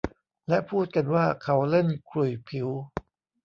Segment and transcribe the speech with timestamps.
[0.47, 2.67] และพูดกันว่าเขาเล่นขลุ่ยผิว